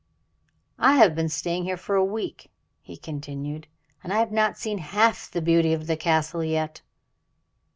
[0.79, 2.49] "I have been staying here for a week,"
[2.81, 3.67] he continued,
[4.03, 6.81] "and I have not seen half the beauty of the Castle yet."